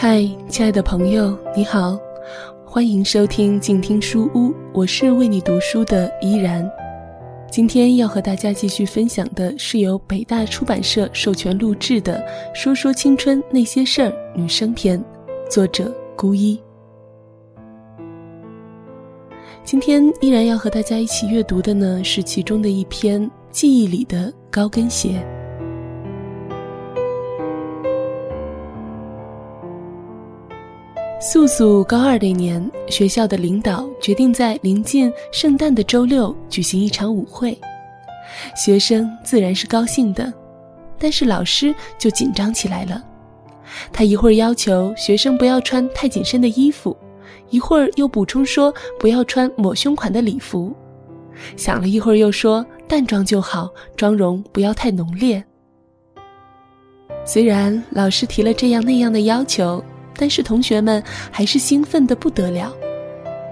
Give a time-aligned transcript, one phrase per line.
[0.00, 1.98] 嗨，亲爱的朋友，你好，
[2.64, 6.64] 欢迎收听静听书屋，我是为你读书的依然。
[7.50, 12.24] 今天要和大家继续分享的是由北大出版社授权录制的
[12.54, 15.04] 《说说青春那些事儿》女生篇，
[15.50, 16.56] 作者孤一。
[19.64, 23.20] 今天依然要和大家一起阅读的呢，是其中的一篇
[23.50, 25.20] 《记忆里的高跟鞋》。
[31.30, 37.54] 素素高二那年，学校的领导决定在临近圣诞的周六举行一场舞会，
[38.56, 40.32] 学生自然是高兴的，
[40.98, 43.04] 但是老师就紧张起来了。
[43.92, 46.96] 他一会儿要求学生不要穿太紧身的衣服，
[47.50, 50.74] 一会儿又补充说不要穿抹胸款的礼服，
[51.58, 55.44] 想了一会儿又说淡妆就好，妆容不要太浓烈。
[57.26, 59.84] 虽然老师提了这样那样的要求。
[60.18, 62.74] 但是同学们还是兴奋的不得了。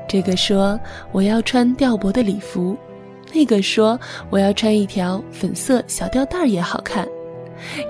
[0.09, 0.79] 这个说
[1.13, 2.77] 我要穿吊脖的礼服，
[3.33, 3.99] 那个说
[4.31, 7.07] 我要穿一条粉色小吊带也好看。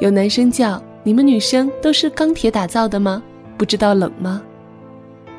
[0.01, 3.23] 有男生叫你们女生都是钢铁打造的吗？
[3.57, 4.43] 不知道冷吗？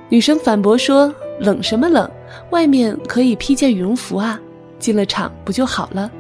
[0.10, 2.10] 女生反驳说冷什么冷？
[2.50, 4.40] 外面可以披件羽绒服啊，
[4.80, 6.12] 进了场不就好了？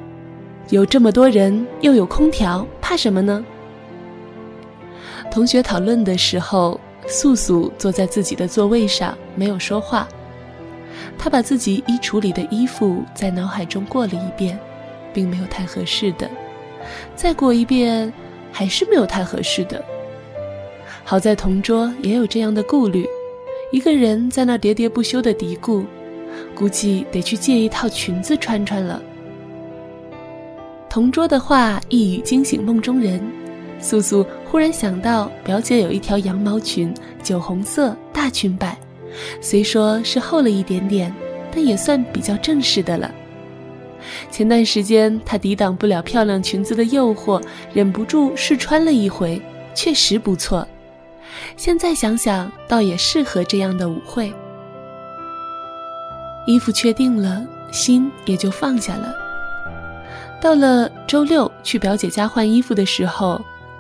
[0.70, 3.46] 有这么多人，又有空调，怕什么呢？
[5.32, 6.80] 同学讨论的时候。
[7.08, 10.08] 素素坐在自己的座位上，没有说话。
[11.18, 14.60] 她把自己衣橱里的衣服在脑海中过了一遍，
[15.14, 16.30] 并没有太合适的。
[17.16, 18.12] 再过一遍，
[18.52, 19.84] 还是没有太合适的。
[21.04, 23.08] 好在同桌也有这样的顾虑，
[23.72, 25.86] 一个人在那喋喋不休的嘀咕，
[26.54, 29.02] 估计得去借一套裙子穿穿了。
[30.90, 33.22] 同桌的话一语惊醒梦中人。
[33.80, 38.78] 素素忽然想到，表姐有一条羊毛裙，酒红色大裙摆，
[39.40, 41.14] 虽说是厚了一点点，
[41.52, 43.14] 但也算比较正式的了。
[44.32, 47.42] 前段时间她抵挡不了漂亮裙子的诱惑，
[47.72, 49.40] 忍不住试穿了一回，
[49.76, 50.68] 确实不错。
[51.56, 54.34] 现在想想，倒也适合这样的舞会。
[56.48, 59.14] 衣服确定了，心也就放下了。
[60.42, 63.40] 到了周六去表姐家换衣服的时候。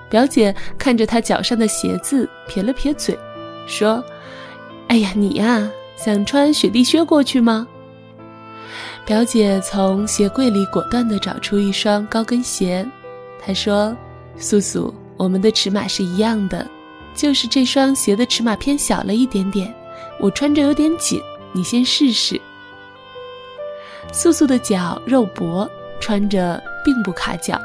[0.09, 3.17] 表姐看着他脚上的鞋子，撇了撇嘴，
[3.67, 4.03] 说
[4.87, 7.67] ：“哎呀，你呀，想穿雪地靴过去吗？”
[9.05, 12.85] 表姐从鞋柜里果断地找出一双高跟鞋，
[13.41, 13.95] 她说
[14.37, 16.67] ：“素素，我们的尺码是一样的，
[17.15, 19.73] 就是这双鞋的尺码偏小了一点点，
[20.19, 21.21] 我穿着有点紧，
[21.53, 22.39] 你先试试。”
[24.13, 25.69] 素素的脚肉薄，
[25.99, 27.59] 穿着并不卡脚。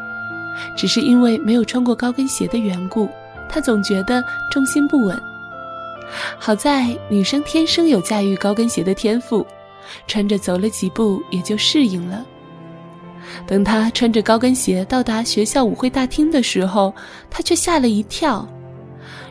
[0.77, 3.09] 只是因为没有穿过高跟鞋的缘故，
[3.49, 5.21] 她总觉得重心不稳。
[6.39, 9.47] 好在女生天生有驾驭高跟鞋的天赋，
[10.07, 12.25] 穿着走了几步也就适应了。
[13.47, 16.95] 等她穿着高跟鞋到达学校舞会大厅的时候，
[17.31, 18.47] 她却吓了一跳。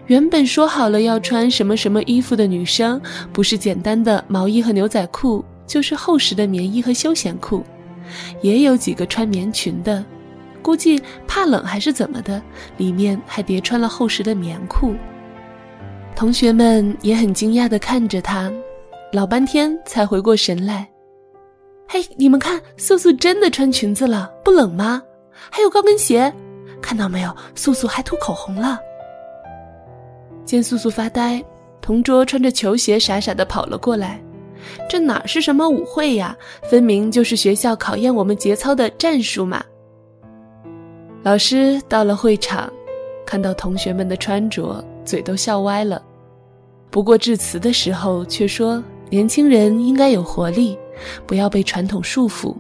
[0.08, 3.00] 原本说好了要穿什么什么衣服的女生，
[3.32, 7.64] 不是简单的毛衣和牛仔裤，就是厚实的棉衣和休闲裤，
[8.42, 10.04] 也有几个穿棉裙的。
[10.62, 12.42] 估计怕冷还是怎么的，
[12.78, 14.96] 里面还叠穿了厚实的棉裤。
[16.16, 18.52] 同学们也很惊讶地看着他，
[19.12, 20.88] 老半天才回过神来。
[21.88, 25.02] 嘿，你们看，素素真的穿裙子了，不冷吗？
[25.50, 26.32] 还有高跟鞋，
[26.82, 27.36] 看到没有？
[27.56, 28.80] 素素还涂口红了。
[30.46, 31.44] 见素素发呆，
[31.82, 34.22] 同桌穿着球鞋傻傻地跑了过来。
[34.88, 36.38] 这哪是什么舞会呀？
[36.70, 39.64] 分明就是学校考验我们节操的战术嘛！
[41.24, 42.72] 老师到了会场，
[43.26, 46.02] 看到同学们的穿着，嘴都笑歪了。
[46.90, 50.78] 不过致辞的时候却说：“年轻人应该有活力，
[51.28, 52.56] 不要被传统束缚。”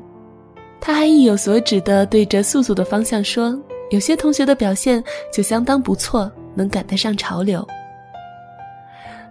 [0.80, 7.68] 他还意有所指地对着素素的方向说：“有些同学的表现就相当不错，能赶得上潮流。”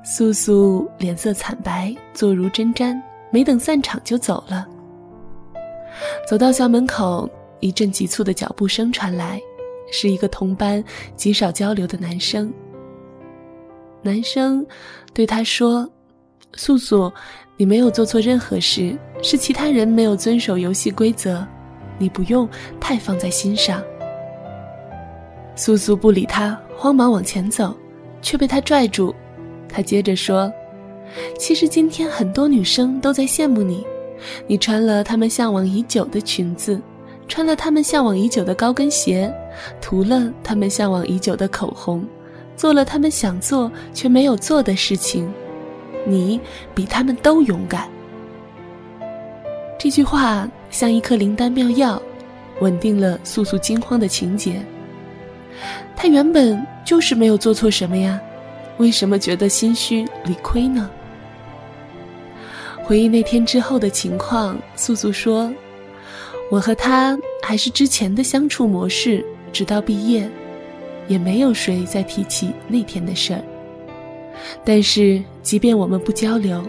[0.03, 3.01] 素素脸色惨白，坐如针毡，
[3.31, 4.67] 没等散场就走了。
[6.29, 7.31] 走到校门口。
[7.61, 9.41] 一阵急促的脚步声传来，
[9.93, 10.83] 是一个同班
[11.17, 12.53] 极少交流的男生。
[14.03, 14.67] 男生
[15.13, 15.89] 对他说
[16.57, 17.13] ：“素素，
[17.57, 21.47] 你没有做错任何事，是其他人没有遵守游戏规则，
[21.99, 22.49] 你不用
[22.81, 23.83] 太放在心上。”
[25.55, 27.77] 素素不理他，慌忙往前走，
[28.23, 29.15] 却被他拽住。
[29.69, 30.51] 他接着说
[31.39, 33.87] ：“其实今天很多女生都在羡慕你，
[34.47, 36.81] 你穿了她们向往已久的裙子。”
[37.31, 39.33] 穿了他们向往已久的高跟鞋，
[39.81, 42.05] 涂了他们向往已久的口红，
[42.57, 45.33] 做了他们想做却没有做的事情，
[46.05, 46.41] 你
[46.75, 47.89] 比他们都勇敢。
[49.79, 52.03] 这句话像一颗灵丹妙药，
[52.61, 54.61] 稳定了素素惊慌的情节。
[55.95, 58.21] 他原本就是没有做错什么呀，
[58.79, 60.91] 为什么觉得心虚理亏呢？
[62.83, 65.53] 回忆那天之后的情况，素素说
[66.51, 70.29] ：“我和他还是之前的相处模式，直到毕业，
[71.07, 73.41] 也没有谁再提起那天的事儿。
[74.65, 76.63] 但是，即便我们不交流，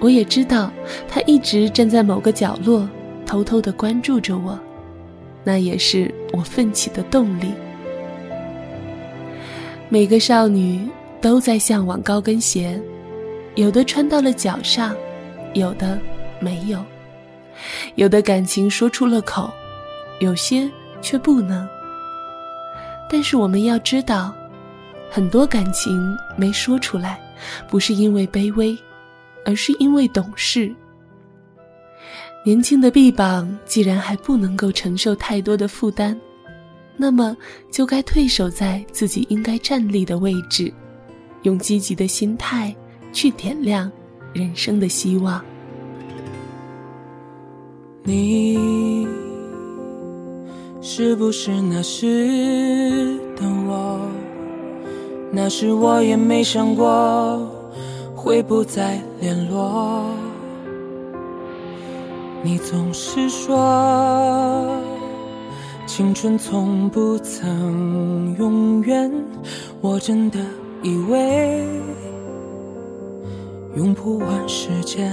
[0.00, 0.72] 我也知道
[1.08, 2.88] 他一直站在某个角落，
[3.24, 4.58] 偷偷的关注着我，
[5.44, 7.52] 那也是我奋起的动力。
[9.88, 10.80] 每个少女
[11.20, 12.80] 都在向往高跟鞋，
[13.54, 14.94] 有的穿到了脚上。”
[15.54, 15.98] 有的
[16.40, 16.78] 没有，
[17.96, 19.52] 有的感情说出了口，
[20.20, 20.70] 有些
[21.00, 21.68] 却不能。
[23.10, 24.34] 但是我们要知道，
[25.10, 27.20] 很多感情没说出来，
[27.68, 28.76] 不是因为卑微，
[29.44, 30.74] 而是因为懂事。
[32.44, 36.18] 年轻的臂膀既然还不能够承受太多的负担，
[36.96, 37.36] 那么
[37.70, 40.72] 就该退守在自己应该站立的位置，
[41.42, 42.74] 用积极的心态
[43.12, 43.90] 去点亮。
[44.34, 45.42] 人生的希望。
[48.04, 49.06] 你
[50.80, 54.00] 是不是那时的我？
[55.30, 57.46] 那时我也没想过
[58.14, 60.04] 会不再联络。
[62.42, 64.64] 你总是说
[65.86, 69.12] 青春从不曾永远，
[69.80, 70.38] 我真的
[70.82, 71.66] 以为。
[73.76, 75.12] 用不完时间。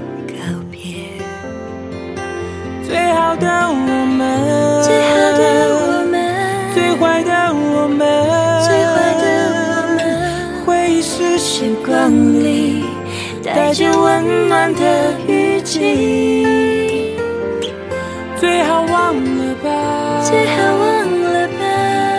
[2.91, 3.73] 最好的我
[4.05, 5.41] 们，最好的
[5.71, 6.13] 我们，
[6.73, 7.99] 最坏的我们，
[8.67, 9.23] 最坏的
[9.55, 9.97] 我们。
[10.65, 12.83] 回忆是时光里
[13.41, 14.81] 带着温暖的
[15.25, 17.15] 雨季。
[18.37, 21.63] 最好忘了吧，最好忘了吧。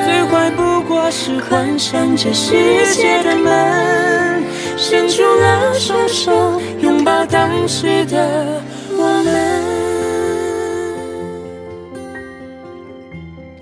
[0.07, 2.51] 最坏不过是关上这世
[2.95, 4.43] 界的门。
[4.79, 8.63] 伸出了双手，拥抱当时的
[8.97, 9.82] 我们。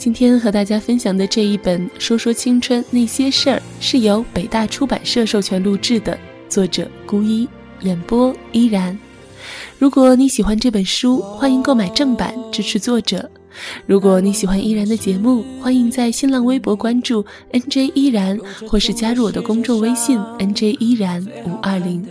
[0.01, 6.19] 今天和大家分享的这一本《说说青春那些事儿》，是由北大出版社授权录制的，
[6.49, 7.47] 作者孤一，
[7.83, 8.99] 演播依然。
[9.79, 13.31] 如果你喜欢这本书，欢迎购买正版支持作者。
[13.85, 17.23] 如果你喜欢依然的节目，欢迎在新浪微博关注
[17.53, 22.03] NJ 依然，或是加入我的公众微信 NJ 依然五二零。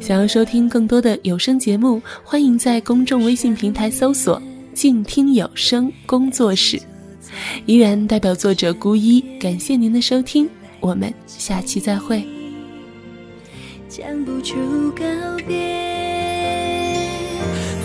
[0.00, 4.40] 想要收听更多的有声节目，欢迎在公众微信平台搜索
[4.72, 6.80] “静听有声工作室”。
[7.64, 10.48] 依然代表作者孤一，感谢您的收听，
[10.80, 12.24] 我们下期再会。
[13.88, 14.56] 讲不出
[14.90, 15.04] 告
[15.46, 15.54] 别。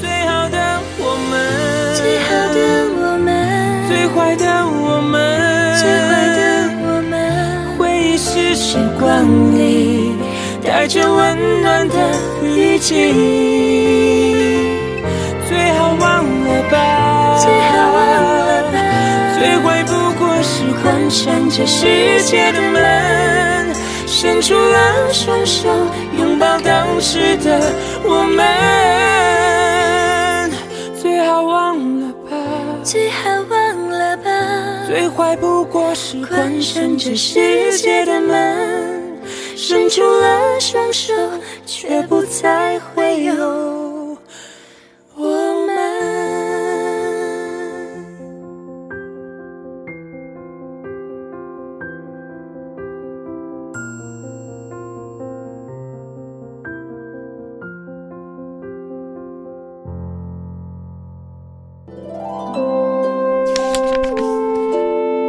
[0.02, 1.34] 最好的我们，
[1.96, 2.60] 最好的
[3.00, 5.14] 我们，最坏的我们，
[5.80, 6.40] 最坏的
[6.84, 7.14] 我们。
[7.78, 9.08] 回忆是时光
[9.58, 10.12] 里
[10.64, 11.96] 带着温暖的
[12.44, 12.94] 雨季。
[15.48, 17.38] 最好忘了吧，
[21.54, 23.76] 这世界的门，
[24.08, 25.68] 伸出了双手，
[26.18, 27.74] 拥抱当时的
[28.06, 28.42] 我们。
[30.96, 32.38] 最好忘了吧，
[32.84, 34.32] 最好忘了吧。
[34.88, 39.20] 最坏不过是关上这世界的门，
[39.58, 41.14] 伸出了双手，
[41.66, 43.61] 却不再会有